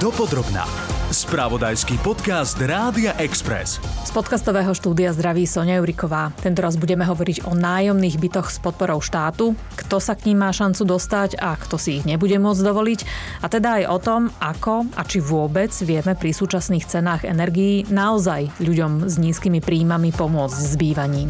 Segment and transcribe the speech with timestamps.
[0.00, 0.64] Dopodrobná.
[1.12, 3.76] Spravodajský podcast Rádia Express.
[4.08, 6.32] Z podcastového štúdia zdraví Sonia Juriková.
[6.40, 10.56] Tento raz budeme hovoriť o nájomných bytoch s podporou štátu, kto sa k ním má
[10.56, 13.00] šancu dostať a kto si ich nebude môcť dovoliť.
[13.44, 18.56] A teda aj o tom, ako a či vôbec vieme pri súčasných cenách energií naozaj
[18.56, 21.28] ľuďom s nízkymi príjmami pomôcť s bývaním.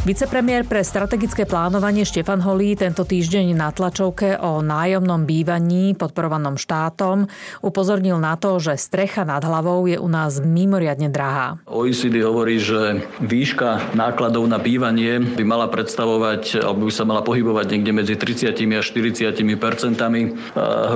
[0.00, 7.28] Vicepremiér pre strategické plánovanie Štefan Holý tento týždeň na tlačovke o nájomnom bývaní podporovanom štátom
[7.60, 11.60] upozornil na to, že strecha nad hlavou je u nás mimoriadne drahá.
[11.68, 17.68] OECD hovorí, že výška nákladov na bývanie by mala predstavovať, alebo by sa mala pohybovať
[17.68, 20.32] niekde medzi 30 a 40 percentami eh,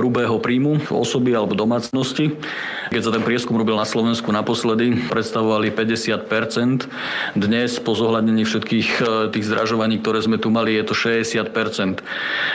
[0.01, 2.41] hrubého príjmu osoby alebo domácnosti.
[2.89, 6.89] Keď sa ten prieskum robil na Slovensku naposledy, predstavovali 50%
[7.37, 11.99] Dnes po zohľadnení všetkých Eh, tých zdražovaní, ktoré sme tu mali, je to 60%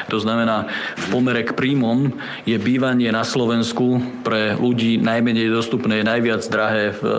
[0.08, 2.16] To znamená, v pomere k príjmom
[2.48, 7.12] je bývanie na Slovensku pre ľudí najmenej dostupné, najviac drahé v, eh,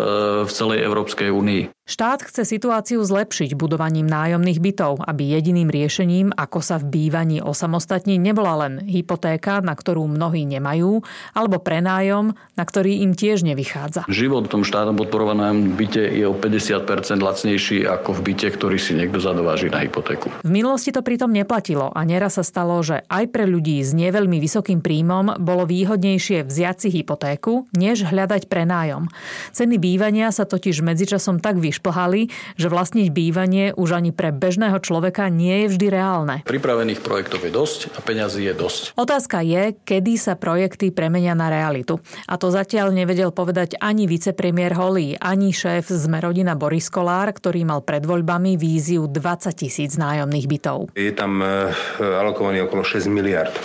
[0.45, 1.80] v celej Európskej únii.
[1.81, 8.21] Štát chce situáciu zlepšiť budovaním nájomných bytov, aby jediným riešením, ako sa v bývaní osamostatniť,
[8.21, 11.01] nebola len hypotéka, na ktorú mnohí nemajú,
[11.33, 14.05] alebo prenájom, na ktorý im tiež nevychádza.
[14.05, 16.85] Život v tom štátom podporovanom byte je o 50%
[17.17, 20.29] lacnejší ako v byte, ktorý si niekto zadováži na hypotéku.
[20.45, 24.37] V minulosti to pritom neplatilo a nieraz sa stalo, že aj pre ľudí s neveľmi
[24.37, 29.09] vysokým príjmom bolo výhodnejšie vziať si hypotéku, než hľadať prenájom.
[29.49, 32.27] Ceny bývania sa totiž medzičasom tak vyš vyšplhali,
[32.59, 36.35] že vlastniť bývanie už ani pre bežného človeka nie je vždy reálne.
[36.43, 38.99] Pripravených projektov je dosť a peňazí je dosť.
[38.99, 42.03] Otázka je, kedy sa projekty premenia na realitu.
[42.27, 47.63] A to zatiaľ nevedel povedať ani vicepremiér Holý, ani šéf z rodina Boris Kolár, ktorý
[47.63, 50.91] mal pred voľbami víziu 20 tisíc nájomných bytov.
[50.93, 53.55] Je tam e, alokovaný okolo 6 miliard.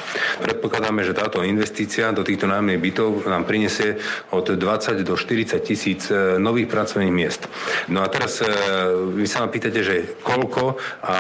[0.41, 3.99] Predpokladáme, že táto investícia do týchto nájomných bytov nám prinesie
[4.31, 7.49] od 20 do 40 tisíc e, nových pracovných miest.
[7.97, 8.49] No a teraz e,
[9.09, 11.17] vy sa ma pýtate, že koľko a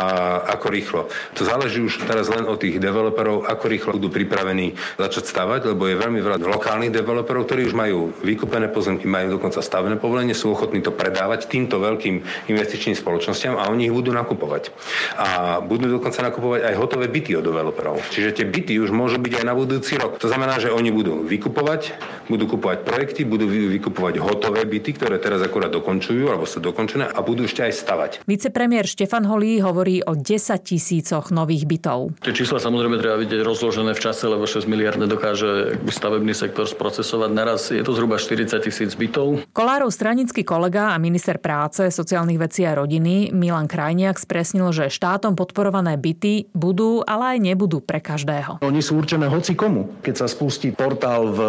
[0.52, 1.08] ako rýchlo.
[1.40, 5.88] To záleží už teraz len od tých developerov, ako rýchlo budú pripravení začať stavať, lebo
[5.88, 10.52] je veľmi veľa lokálnych developerov, ktorí už majú vykúpené pozemky, majú dokonca stavné povolenie, sú
[10.52, 12.20] ochotní to predávať týmto veľkým
[12.52, 14.68] investičným spoločnosťam a oni ich budú nakupovať.
[15.16, 18.04] A budú dokonca nakupovať aj hotové byty od developerov.
[18.12, 20.20] Čiže tie byty už môžu byť aj na budúci rok.
[20.20, 21.96] To znamená, že oni budú vykupovať,
[22.28, 27.20] budú kupovať projekty, budú vykupovať hotové byty, ktoré teraz akurát dokončujú alebo sa dokončené a
[27.22, 28.10] budú ešte aj stavať.
[28.26, 30.26] Vicepremiér Štefan Holý hovorí o 10
[30.66, 32.18] tisícoch nových bytov.
[32.26, 37.30] Tie čísla samozrejme treba vidieť rozložené v čase, lebo 6 miliard nedokáže stavebný sektor sprocesovať
[37.30, 37.70] naraz.
[37.70, 39.46] Je to zhruba 40 tisíc bytov.
[39.54, 45.36] Kolárov stranický kolega a minister práce, sociálnych vecí a rodiny Milan Krajniak spresnil, že štátom
[45.36, 48.64] podporované byty budú, ale aj nebudú pre každého.
[48.64, 50.00] Oni sú určené hoci komu.
[50.02, 51.40] Keď sa spustí portál v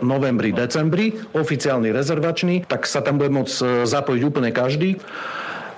[0.00, 5.02] novembri, decembri, oficiálny rezervačný, tak sa tam bude môcť e, zapojiť úplne každý každý.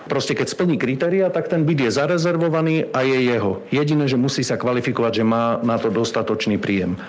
[0.05, 3.65] Proste keď splní kritéria, tak ten byt je zarezervovaný a je jeho.
[3.72, 7.00] Jediné, že musí sa kvalifikovať, že má na to dostatočný príjem.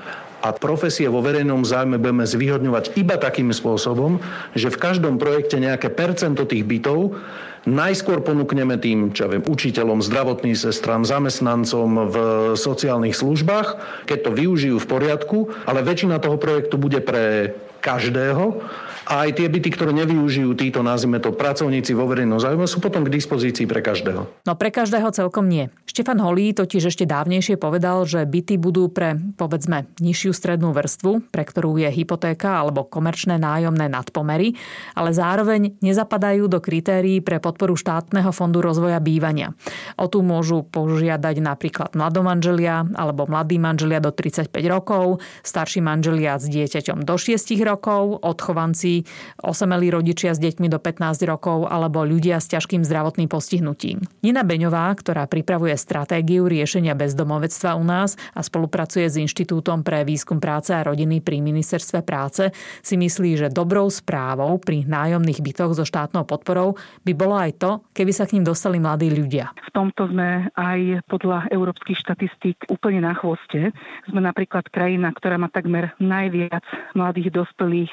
[0.46, 4.22] A profesie vo verejnom zájme budeme zvýhodňovať iba takým spôsobom,
[4.53, 7.18] že v každom projekte nejaké percento tých bytov
[7.66, 12.16] najskôr ponúkneme tým, čo viem, učiteľom, zdravotným sestram, zamestnancom v
[12.53, 13.68] sociálnych službách,
[14.06, 18.62] keď to využijú v poriadku, ale väčšina toho projektu bude pre každého
[19.05, 23.05] a aj tie byty, ktoré nevyužijú títo, nazvime to, pracovníci vo verejnom záujme, sú potom
[23.05, 24.25] k dispozícii pre každého.
[24.25, 25.69] No pre každého celkom nie.
[25.85, 31.45] Štefan Holý totiž ešte dávnejšie povedal, že byty budú pre, povedzme, nižšiu strednú vrstvu, pre
[31.45, 34.57] ktorú je hypotéka alebo komerčné nájomné nadpomery,
[34.97, 39.53] ale zároveň nezapadajú do kritérií pre podporu štátneho fondu rozvoja bývania.
[40.01, 46.49] O tu môžu požiadať napríklad mladomanželia alebo mladí manželia do 35 rokov, starší manželia s
[46.49, 48.94] dieťaťom do 6 rokov, odchovanci
[49.41, 54.06] osamelí rodičia s deťmi do 15 rokov alebo ľudia s ťažkým zdravotným postihnutím.
[54.22, 60.38] Nina Beňová, ktorá pripravuje stratégiu riešenia bezdomovectva u nás a spolupracuje s Inštitútom pre výskum
[60.38, 62.53] práce a rodiny pri Ministerstve práce,
[62.85, 67.72] si myslí, že dobrou správou pri nájomných bytoch so štátnou podporou by bolo aj to,
[67.97, 69.49] keby sa k ním dostali mladí ľudia.
[69.58, 73.73] V tomto sme aj podľa európskych štatistík úplne na chvoste.
[74.08, 77.91] Sme napríklad krajina, ktorá má takmer najviac mladých dospelých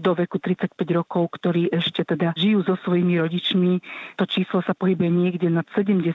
[0.00, 3.72] do veku 35 rokov, ktorí ešte teda žijú so svojimi rodičmi.
[4.18, 6.10] To číslo sa pohybuje niekde nad 70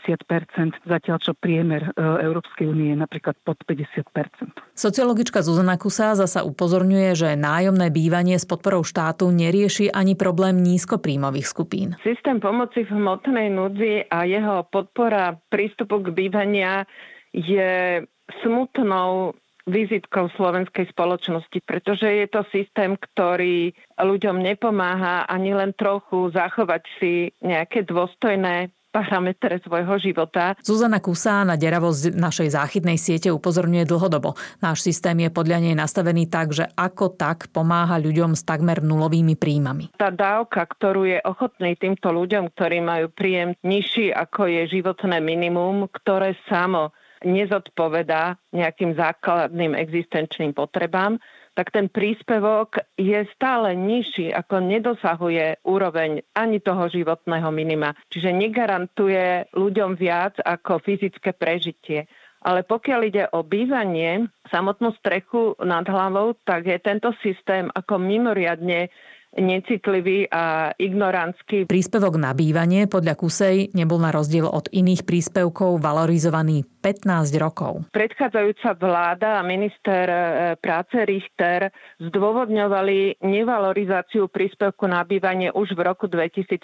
[0.86, 7.10] zatiaľ čo priemer e, Európskej únie je napríklad pod 50% Sociologička Zuzana Kusa zasa upozorňuje,
[7.16, 11.88] že nájomné bývanie s podporou štátu nerieši ani problém nízkopríjmových skupín.
[12.04, 16.84] Systém pomoci v hmotnej núdzi a jeho podpora prístupu k bývania
[17.32, 18.04] je
[18.44, 26.84] smutnou vizitkou slovenskej spoločnosti, pretože je to systém, ktorý ľuďom nepomáha ani len trochu zachovať
[27.02, 30.56] si nejaké dôstojné parametre svojho života.
[30.64, 34.40] Zuzana Kusá na deravosť našej záchytnej siete upozorňuje dlhodobo.
[34.64, 39.36] Náš systém je podľa nej nastavený tak, že ako tak pomáha ľuďom s takmer nulovými
[39.36, 39.92] príjmami.
[40.00, 45.92] Tá dávka, ktorú je ochotný týmto ľuďom, ktorí majú príjem nižší ako je životné minimum,
[45.92, 46.96] ktoré samo
[47.26, 51.18] nezodpovedá nejakým základným existenčným potrebám,
[51.56, 57.96] tak ten príspevok je stále nižší, ako nedosahuje úroveň ani toho životného minima.
[58.12, 62.12] Čiže negarantuje ľuďom viac ako fyzické prežitie.
[62.46, 68.94] Ale pokiaľ ide o bývanie, samotnú strechu nad hlavou, tak je tento systém ako mimoriadne
[69.36, 71.68] necitlivý a ignorantský.
[71.68, 77.88] Príspevok na bývanie podľa Kusej nebol na rozdiel od iných príspevkov valorizovaný 15 rokov.
[77.92, 80.18] Predchádzajúca vláda a minister e,
[80.60, 86.62] práce Richter zdôvodňovali nevalorizáciu príspevku na bývanie už v roku 2013,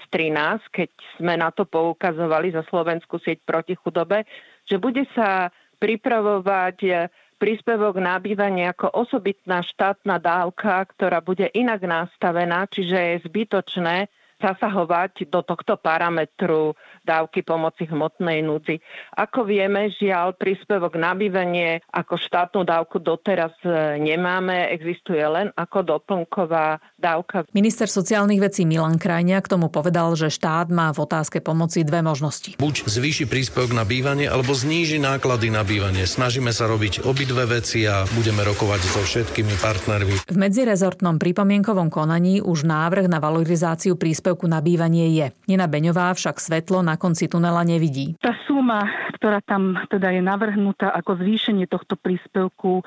[0.71, 0.89] keď
[1.19, 4.23] sme na to poukazovali za Slovenskú sieť proti chudobe,
[4.63, 5.51] že bude sa
[5.81, 6.77] pripravovať
[7.41, 14.05] príspevok na bývanie ako osobitná štátna dávka, ktorá bude inak nastavená, čiže je zbytočné
[14.41, 16.73] zasahovať do tohto parametru
[17.05, 18.81] dávky pomoci hmotnej núdzi.
[19.17, 25.97] Ako vieme, žiaľ, príspevok na bývanie ako štátnu dávku doteraz e, nemáme, existuje len ako
[25.97, 27.45] doplnková dávka.
[27.53, 32.05] Minister sociálnych vecí Milan Krajnia k tomu povedal, že štát má v otázke pomoci dve
[32.05, 32.55] možnosti.
[32.61, 36.07] Buď zvýši príspevok na bývanie, alebo zníži náklady na bývanie.
[36.07, 40.15] Snažíme sa robiť obidve veci a budeme rokovať so všetkými partnermi.
[40.31, 45.27] V medzirezortnom pripomienkovom konaní už návrh na valorizáciu príspevku príspevku na bývanie je.
[45.51, 48.15] Nina Beňová však svetlo na konci tunela nevidí.
[48.23, 48.87] Tá suma,
[49.19, 52.79] ktorá tam teda je navrhnutá ako zvýšenie tohto príspevku,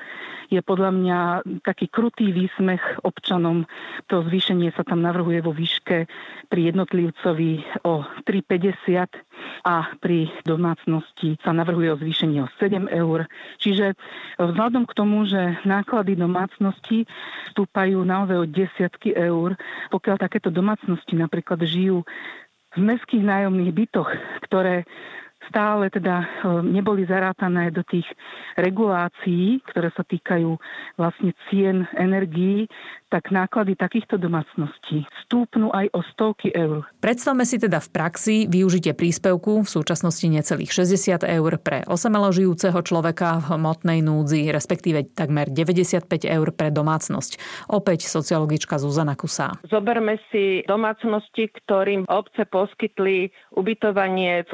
[0.49, 1.19] je podľa mňa
[1.61, 3.69] taký krutý výsmech občanom.
[4.09, 6.09] To zvýšenie sa tam navrhuje vo výške
[6.49, 9.05] pri jednotlivcovi o 3,50
[9.65, 13.29] a pri domácnosti sa navrhuje o zvýšenie o 7 eur.
[13.61, 13.93] Čiže
[14.37, 17.05] vzhľadom k tomu, že náklady domácnosti
[17.53, 19.57] stúpajú naozaj o desiatky eur,
[19.89, 22.07] pokiaľ takéto domácnosti napríklad napríklad žijú
[22.75, 24.07] v mestských nájomných bytoch,
[24.47, 24.87] ktoré
[25.49, 26.25] stále teda e,
[26.65, 28.05] neboli zarátané do tých
[28.55, 30.55] regulácií, ktoré sa týkajú
[30.95, 32.67] vlastne cien energií,
[33.15, 36.83] tak náklady takýchto domácností stúpnú aj o stovky eur.
[36.99, 42.75] Predstavme si teda v praxi využitie príspevku v súčasnosti necelých 60 eur pre osamelo žijúceho
[42.83, 47.39] človeka v hmotnej núdzi, respektíve takmer 95 eur pre domácnosť.
[47.71, 49.55] Opäť sociologička Zuzana Kusá.
[49.69, 54.51] Zoberme si domácnosti, ktorým obce poskytli ubytovanie v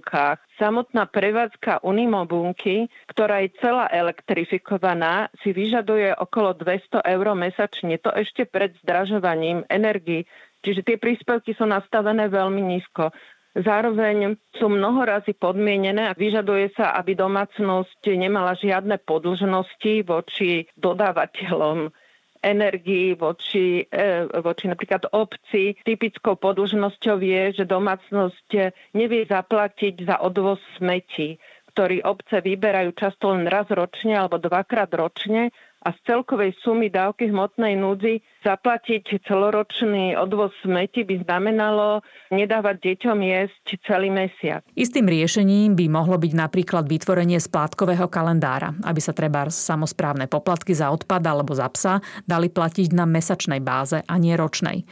[0.00, 0.40] unimobunkách.
[0.58, 8.48] Samotná prevádzka unimobunky, ktorá je celá elektrifikovaná, si vyžaduje okolo 200 eur mesačne to ešte
[8.48, 10.24] pred zdražovaním energii.
[10.64, 13.12] Čiže tie príspevky sú nastavené veľmi nízko.
[13.56, 21.90] Zároveň sú mnohorazí podmienené a vyžaduje sa, aby domácnosť nemala žiadne podlžnosti voči dodávateľom
[22.40, 25.76] energii voči, e, voči napríklad obci.
[25.84, 28.48] Typickou podlžnosťou je, že domácnosť
[28.96, 31.36] nevie zaplatiť za odvoz smeti,
[31.70, 37.32] ktorý obce vyberajú často len raz ročne alebo dvakrát ročne a z celkovej sumy dávky
[37.32, 44.60] hmotnej núdzi zaplatiť celoročný odvoz smeti by znamenalo nedávať deťom jesť celý mesiac.
[44.76, 50.92] Istým riešením by mohlo byť napríklad vytvorenie splátkového kalendára, aby sa treba samozprávne poplatky za
[50.92, 54.84] odpad alebo za psa dali platiť na mesačnej báze a nie ročnej.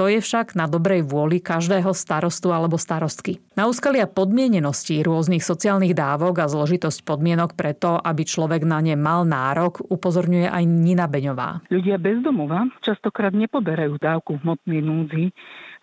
[0.00, 3.40] To je však na dobrej vôli každého starostu alebo starostky.
[3.60, 9.28] Na úskalia podmienenosti rôznych sociálnych dávok a zložitosť podmienok preto, aby človek na ne mal
[9.28, 11.50] nárok, upozorňuje upozorňuje aj Nina Beňová.
[11.74, 15.24] Ľudia bez domova častokrát nepoberajú dávku v hmotnej núdzi,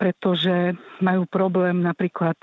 [0.00, 0.72] pretože
[1.04, 2.34] majú problém napríklad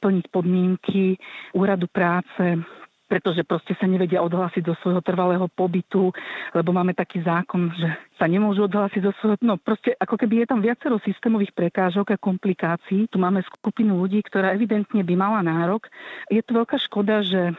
[0.00, 1.20] splniť podmienky
[1.52, 2.56] úradu práce,
[3.04, 6.08] pretože proste sa nevedia odhlásiť do svojho trvalého pobytu,
[6.56, 9.36] lebo máme taký zákon, že sa nemôžu odhlásiť do svojho...
[9.44, 13.12] No proste ako keby je tam viacero systémových prekážok a komplikácií.
[13.12, 15.92] Tu máme skupinu ľudí, ktorá evidentne by mala nárok.
[16.32, 17.52] Je to veľká škoda, že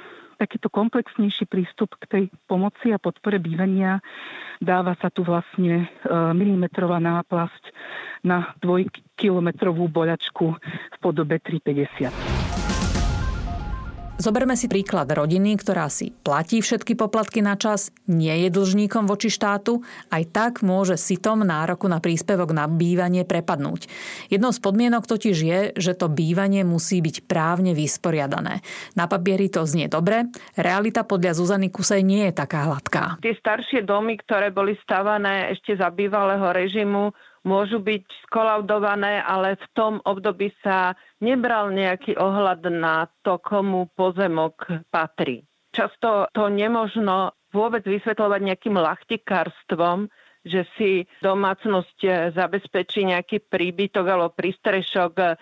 [0.43, 4.03] takýto komplexnejší prístup k tej pomoci a podpore bývania.
[4.59, 7.63] Dáva sa tu vlastne e, milimetrová náplasť
[8.27, 12.42] na dvojkilometrovú boľačku v podobe 350.
[14.23, 19.27] Zoberme si príklad rodiny, ktorá si platí všetky poplatky na čas, nie je dlžníkom voči
[19.27, 19.83] štátu,
[20.15, 23.91] aj tak môže sitom nároku na príspevok na bývanie prepadnúť.
[24.31, 28.63] Jednou z podmienok totiž je, že to bývanie musí byť právne vysporiadané.
[28.95, 33.19] Na papieri to znie dobre, realita podľa Zuzany Kusej nie je taká hladká.
[33.19, 37.11] Tie staršie domy, ktoré boli stavané ešte za bývalého režimu,
[37.43, 44.87] môžu byť skolaudované, ale v tom období sa nebral nejaký ohľad na to, komu pozemok
[44.87, 45.43] patrí.
[45.75, 50.07] Často to nemožno vôbec vysvetľovať nejakým lachtikárstvom,
[50.43, 55.39] že si domácnosť zabezpečí nejaký príbytok alebo prístrešok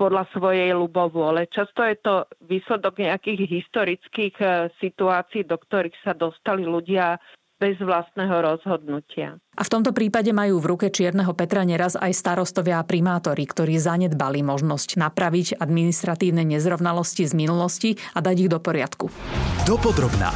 [0.00, 1.48] podľa svojej ľubovôle.
[1.52, 2.14] Často je to
[2.44, 4.36] výsledok nejakých historických
[4.80, 7.20] situácií, do ktorých sa dostali ľudia
[7.58, 9.42] bez vlastného rozhodnutia.
[9.58, 13.74] A v tomto prípade majú v ruke Čierneho Petra neraz aj starostovia a primátori, ktorí
[13.76, 19.10] zanedbali možnosť napraviť administratívne nezrovnalosti z minulosti a dať ich do poriadku.
[19.66, 20.30] Dopodrobná.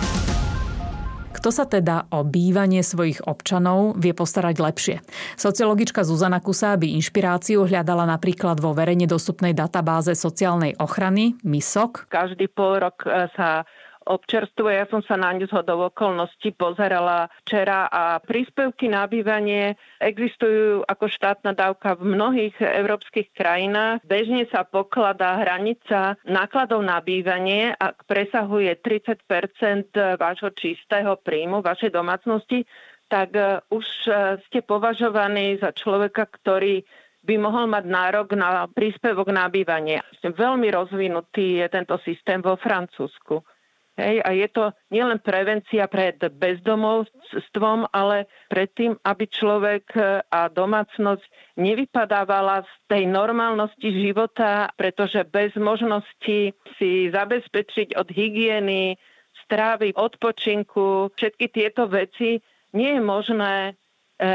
[1.43, 4.97] Kto sa teda o bývanie svojich občanov vie postarať lepšie?
[5.35, 12.07] Sociologička Zuzana Kusa by inšpiráciu hľadala napríklad vo verejne dostupnej databáze sociálnej ochrany MISOK.
[12.15, 13.67] Každý pol rok e, sa
[14.07, 14.75] občerstvuje.
[14.79, 21.05] Ja som sa na ňu zhodov okolností pozerala včera a príspevky na bývanie existujú ako
[21.09, 24.03] štátna dávka v mnohých európskych krajinách.
[24.07, 32.67] Bežne sa pokladá hranica nákladov na bývanie, ak presahuje 30% vášho čistého príjmu, vašej domácnosti,
[33.13, 34.11] tak e, už e,
[34.49, 36.81] ste považovaní za človeka, ktorý
[37.23, 40.03] by mohol mať nárok na príspevok na bývanie.
[40.25, 43.45] Veľmi rozvinutý je tento systém vo Francúzsku.
[43.93, 49.93] Hej, a je to nielen prevencia pred bezdomovstvom, ale pred tým, aby človek
[50.33, 51.21] a domácnosť
[51.61, 58.97] nevypadávala z tej normálnosti života, pretože bez možnosti si zabezpečiť od hygieny,
[59.45, 62.41] strávy, odpočinku, všetky tieto veci,
[62.73, 63.73] nie je možné e,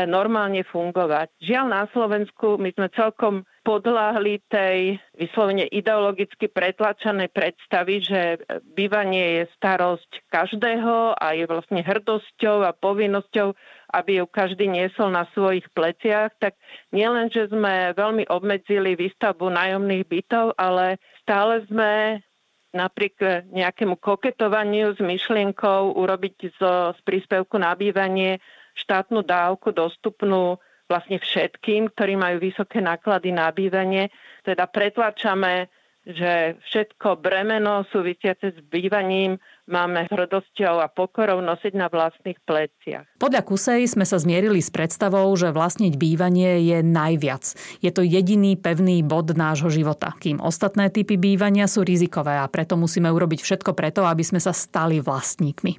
[0.06, 1.34] normálne fungovať.
[1.42, 9.44] Žiaľ na Slovensku my sme celkom podľahli tej vyslovene ideologicky pretlačanej predstavy, že bývanie je
[9.60, 13.52] starosť každého a je vlastne hrdosťou a povinnosťou,
[13.92, 16.56] aby ju každý niesol na svojich pleciach, tak
[16.96, 22.24] nielen, že sme veľmi obmedzili výstavbu nájomných bytov, ale stále sme
[22.72, 23.20] napriek
[23.52, 26.60] nejakému koketovaniu s myšlienkou urobiť z
[27.04, 28.40] príspevku na bývanie
[28.80, 30.56] štátnu dávku dostupnú
[30.88, 34.10] vlastne všetkým, ktorí majú vysoké náklady na bývanie.
[34.44, 35.68] Teda pretlačame,
[36.08, 39.36] že všetko bremeno súvisiace s bývaním
[39.68, 43.20] máme hrdosťou a pokorou nosiť na vlastných pleciach.
[43.20, 47.44] Podľa Kusej sme sa zmierili s predstavou, že vlastniť bývanie je najviac.
[47.84, 52.80] Je to jediný pevný bod nášho života, kým ostatné typy bývania sú rizikové a preto
[52.80, 55.76] musíme urobiť všetko preto, aby sme sa stali vlastníkmi.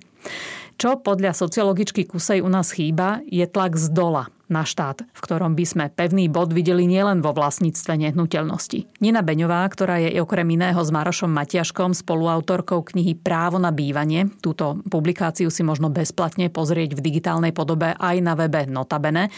[0.77, 5.53] Čo podľa sociologičky Kusej u nás chýba, je tlak z dola na štát, v ktorom
[5.55, 9.01] by sme pevný bod videli nielen vo vlastníctve nehnuteľnosti.
[9.05, 14.81] Nina Beňová, ktorá je okrem iného s Marošom Matiaškom spoluautorkou knihy Právo na bývanie, túto
[14.89, 19.29] publikáciu si možno bezplatne pozrieť v digitálnej podobe aj na webe Notabene,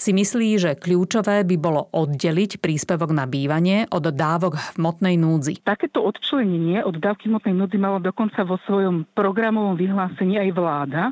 [0.00, 5.60] si myslí, že kľúčové by bolo oddeliť príspevok na bývanie od dávok hmotnej núdzi.
[5.60, 11.02] Takéto odčlenenie od dávky hmotnej núdzi mala dokonca vo svojom programovom vyhlásení aj vláda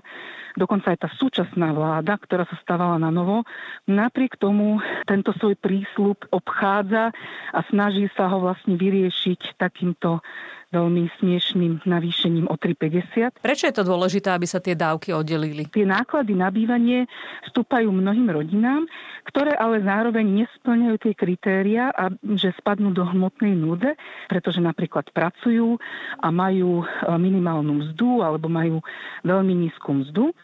[0.58, 3.46] dokonca aj tá súčasná vláda, ktorá sa stávala na novo,
[3.86, 7.14] napriek tomu tento svoj prísľub obchádza
[7.54, 10.20] a snaží sa ho vlastne vyriešiť takýmto
[10.68, 13.40] veľmi smiešným navýšením o 3,50.
[13.40, 15.64] Prečo je to dôležité, aby sa tie dávky oddelili?
[15.72, 17.08] Tie náklady na bývanie
[17.48, 18.84] vstúpajú mnohým rodinám,
[19.32, 23.96] ktoré ale zároveň nesplňajú tie kritéria, a že spadnú do hmotnej núde,
[24.28, 25.80] pretože napríklad pracujú
[26.20, 28.84] a majú e, minimálnu mzdu alebo majú
[29.24, 30.36] veľmi nízku mzdu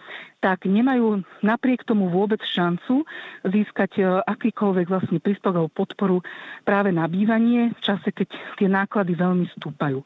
[0.45, 3.09] tak nemajú napriek tomu vôbec šancu
[3.49, 6.21] získať e, akýkoľvek vlastne príspevok podporu
[6.69, 8.29] práve na bývanie v čase, keď
[8.61, 10.05] tie náklady veľmi stúpajú.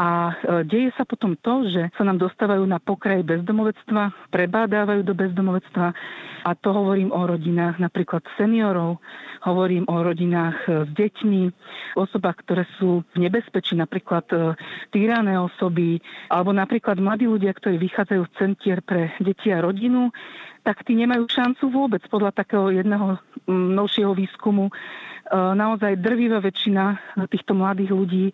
[0.00, 5.12] A e, deje sa potom to, že sa nám dostávajú na pokraj bezdomovectva, prebádávajú do
[5.12, 5.92] bezdomovectva
[6.40, 8.96] a to hovorím o rodinách napríklad seniorov,
[9.44, 11.42] hovorím o rodinách e, s deťmi,
[12.00, 14.56] osobách, ktoré sú v nebezpečí, napríklad e,
[14.88, 16.00] týrané osoby,
[16.32, 20.08] alebo napríklad mladí ľudia, ktorí vychádzajú z centier pre deti a rodinu,
[20.64, 24.68] tak tí nemajú šancu vôbec podľa takého jedného novšieho výskumu.
[25.32, 28.28] Naozaj drvivá väčšina týchto mladých ľudí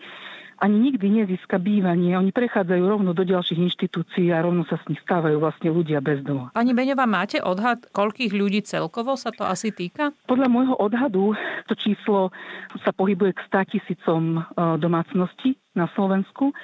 [0.60, 2.16] ani nikdy nezíska bývanie.
[2.16, 6.25] Oni prechádzajú rovno do ďalších inštitúcií a rovno sa s nich stávajú vlastne ľudia bez
[6.25, 6.52] domova.
[6.56, 10.12] Pani Beňová, máte odhad, koľkých ľudí celkovo sa to asi týka?
[10.25, 11.36] Podľa môjho odhadu
[11.68, 12.32] to číslo
[12.80, 14.40] sa pohybuje k 100 tisícom e,
[14.80, 16.56] domácností na Slovensku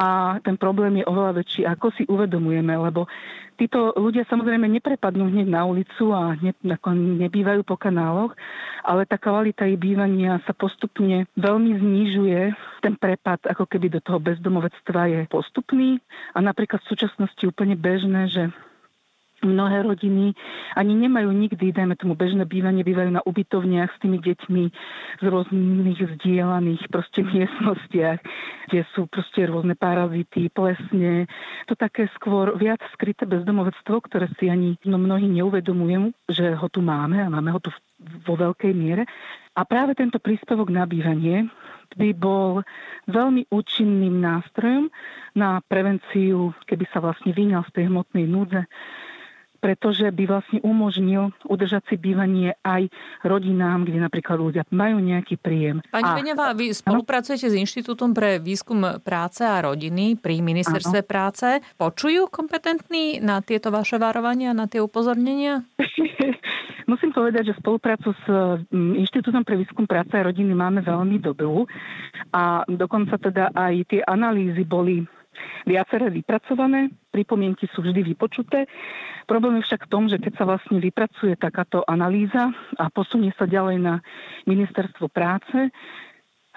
[0.00, 3.04] a ten problém je oveľa väčší, ako si uvedomujeme, lebo
[3.60, 8.32] títo ľudia samozrejme neprepadnú hneď na ulicu a ne, ako nebývajú po kanáloch,
[8.80, 12.40] ale tá kvalita ich bývania sa postupne veľmi znižuje.
[12.80, 16.00] Ten prepad ako keby do toho bezdomovectva je postupný
[16.32, 18.48] a napríklad v súčasnosti úplne bežné, že
[19.44, 20.36] mnohé rodiny
[20.76, 24.64] ani nemajú nikdy, dajme tomu bežné bývanie, bývajú na ubytovniach s tými deťmi
[25.20, 28.18] z rôznych vzdielaných proste miestnostiach,
[28.70, 31.26] kde sú proste rôzne parazity, plesne.
[31.66, 36.84] To také skôr viac skryté bezdomovectvo, ktoré si ani no, mnohí neuvedomujú, že ho tu
[36.84, 37.72] máme a máme ho tu
[38.24, 39.04] vo veľkej miere.
[39.58, 41.50] A práve tento príspevok na bývanie
[41.98, 42.62] by bol
[43.10, 44.86] veľmi účinným nástrojom
[45.34, 48.62] na prevenciu, keby sa vlastne vyňal z tej hmotnej núdze,
[49.60, 52.88] pretože by vlastne umožnil udržať si bývanie aj
[53.22, 55.84] rodinám, kde napríklad ľudia majú nejaký príjem.
[55.92, 56.16] Pani a...
[56.16, 57.52] Beňová, vy spolupracujete ano?
[57.54, 61.08] s Inštitútom pre výskum práce a rodiny pri ministerstve ano.
[61.08, 61.48] práce.
[61.76, 65.62] Počujú kompetentní na tieto vaše varovania, na tie upozornenia?
[66.90, 68.24] Musím povedať, že spoluprácu s
[68.72, 71.62] mm, Inštitútom pre výskum práce a rodiny máme veľmi dobrú
[72.34, 75.06] a dokonca teda aj tie analýzy boli
[75.64, 78.70] viaceré vypracované, pripomienky sú vždy vypočuté.
[79.26, 83.44] Problém je však v tom, že keď sa vlastne vypracuje takáto analýza a posunie sa
[83.44, 83.94] ďalej na
[84.46, 85.70] ministerstvo práce,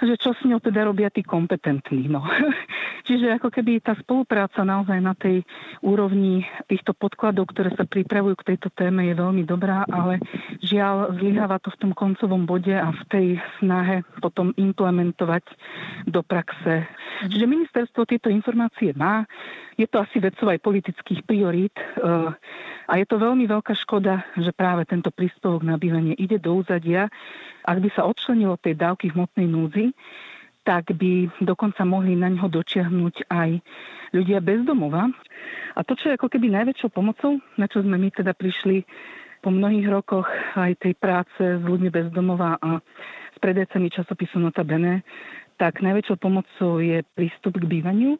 [0.01, 2.09] že čo s ňou teda robia tí kompetentní.
[2.09, 2.25] No.
[3.07, 5.45] Čiže ako keby tá spolupráca naozaj na tej
[5.83, 10.23] úrovni týchto podkladov, ktoré sa pripravujú k tejto téme, je veľmi dobrá, ale
[10.63, 13.27] žiaľ zlyháva to v tom koncovom bode a v tej
[13.59, 15.43] snahe potom implementovať
[16.07, 16.87] do praxe.
[17.23, 19.23] Čiže ministerstvo tieto informácie má,
[19.79, 22.31] je to asi vecov aj politických priorít eh,
[22.87, 27.07] a je to veľmi veľká škoda, že práve tento príspevok na bývanie ide do úzadia.
[27.63, 29.95] Ak by sa odčlenilo tej dávky hmotnej núdzi,
[30.63, 33.59] tak by dokonca mohli na ňo dočiahnuť aj
[34.15, 35.11] ľudia bez domova.
[35.75, 38.87] A to, čo je ako keby najväčšou pomocou, na čo sme my teda prišli
[39.43, 42.79] po mnohých rokoch aj tej práce s ľuďmi bez domova a
[43.35, 45.03] s predajcami časopisu Nota Bene,
[45.57, 48.17] tak najväčšou pomocou je prístup k bývaniu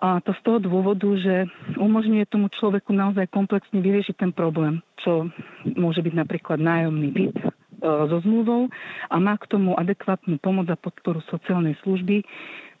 [0.00, 1.44] a to z toho dôvodu, že
[1.76, 5.28] umožňuje tomu človeku naozaj komplexne vyriešiť ten problém, čo
[5.76, 7.52] môže byť napríklad nájomný byt e,
[7.84, 8.72] so zmluvou
[9.12, 12.24] a má k tomu adekvátnu pomoc a podporu sociálnej služby,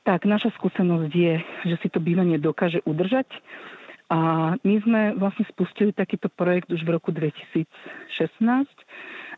[0.08, 1.34] tak naša skúsenosť je,
[1.68, 3.28] že si to bývanie dokáže udržať.
[4.10, 7.68] A my sme vlastne spustili takýto projekt už v roku 2016.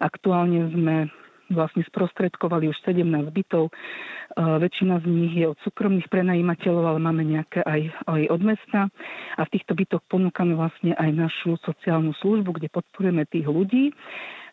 [0.01, 1.13] Aktuálne sme
[1.55, 3.69] vlastne sprostredkovali už 17 bytov.
[3.69, 3.73] E,
[4.37, 8.81] väčšina z nich je od súkromných prenajímateľov, ale máme nejaké aj, aj od mesta.
[9.37, 13.93] A v týchto bytoch ponúkame vlastne aj našu sociálnu službu, kde podporujeme tých ľudí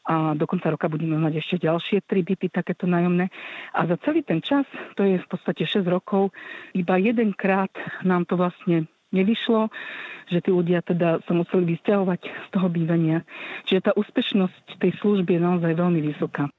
[0.09, 3.29] a do konca roka budeme mať ešte ďalšie tri byty takéto nájomné.
[3.77, 4.65] A za celý ten čas,
[4.97, 6.33] to je v podstate 6 rokov,
[6.73, 7.69] iba jedenkrát
[8.01, 9.69] nám to vlastne nevyšlo,
[10.29, 13.25] že tí ľudia teda sa museli vysťahovať z toho bývania.
[13.69, 16.49] Čiže tá úspešnosť tej služby je naozaj veľmi vysoká.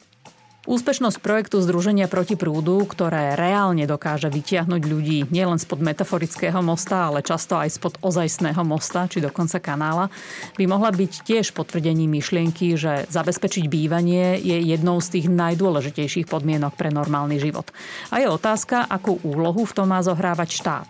[0.68, 7.25] Úspešnosť projektu Združenia proti prúdu, ktoré reálne dokáže vytiahnuť ľudí nielen spod metaforického mosta, ale
[7.25, 10.12] často aj spod ozajstného mosta, či dokonca kanála,
[10.61, 16.77] by mohla byť tiež potvrdením myšlienky, že zabezpečiť bývanie je jednou z tých najdôležitejších podmienok
[16.77, 17.73] pre normálny život.
[18.12, 20.88] A je otázka, akú úlohu v tom má zohrávať štát.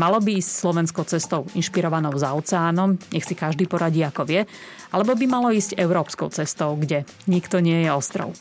[0.00, 4.48] Malo by ísť slovenskou cestou inšpirovanou za oceánom, nech si každý poradí ako vie,
[4.96, 8.32] alebo by malo ísť európskou cestou, kde nikto nie je ostrov.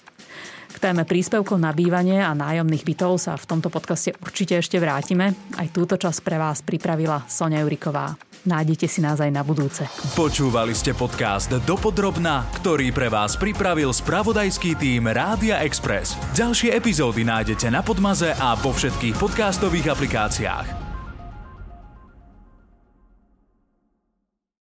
[0.79, 5.35] Téme príspevkov na bývanie a nájomných bytov sa v tomto podcaste určite ešte vrátime.
[5.59, 8.15] Aj túto čas pre vás pripravila Sonia Juriková.
[8.47, 9.83] Nájdete si nás aj na budúce.
[10.15, 16.15] Počúvali ste podcast Dopodrobna, ktorý pre vás pripravil spravodajský tým Rádia Express.
[16.39, 20.78] Ďalšie epizódy nájdete na Podmaze a vo všetkých podcastových aplikáciách.